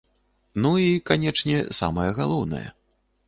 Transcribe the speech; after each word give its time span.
Ну 0.63 0.69
і, 0.85 1.03
канечне, 1.09 1.59
самае 1.79 2.09
галоўнае. 2.21 2.65